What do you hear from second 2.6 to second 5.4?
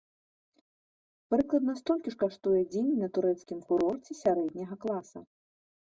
дзень на турэцкім курорце сярэдняга класа.